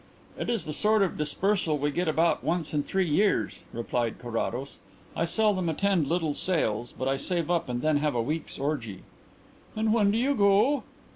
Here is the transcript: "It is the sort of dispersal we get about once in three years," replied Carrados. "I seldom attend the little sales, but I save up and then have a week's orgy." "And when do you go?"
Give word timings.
"It 0.35 0.49
is 0.49 0.65
the 0.65 0.73
sort 0.73 1.03
of 1.03 1.15
dispersal 1.15 1.77
we 1.77 1.91
get 1.91 2.07
about 2.07 2.43
once 2.43 2.73
in 2.73 2.81
three 2.81 3.07
years," 3.07 3.59
replied 3.71 4.17
Carrados. 4.17 4.79
"I 5.15 5.25
seldom 5.25 5.69
attend 5.69 6.05
the 6.05 6.09
little 6.09 6.33
sales, 6.33 6.91
but 6.91 7.07
I 7.07 7.17
save 7.17 7.51
up 7.51 7.69
and 7.69 7.83
then 7.83 7.97
have 7.97 8.15
a 8.15 8.19
week's 8.23 8.57
orgy." 8.57 9.03
"And 9.75 9.93
when 9.93 10.09
do 10.09 10.17
you 10.17 10.33
go?" 10.33 10.81